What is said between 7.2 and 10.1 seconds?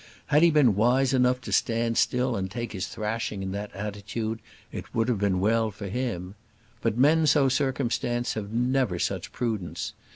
so circumstanced have never such prudence.